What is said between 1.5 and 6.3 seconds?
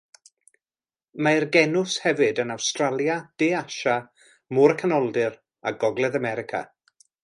genws hefyd yn Awstralia, De Asia, Môr y Canoldir, a Gogledd